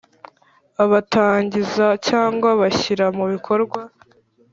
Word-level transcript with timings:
abatangiza 0.83 1.87
cyangwa 2.07 2.49
bashyira 2.59 3.05
mu 3.17 3.25
bikorwa 3.33 3.79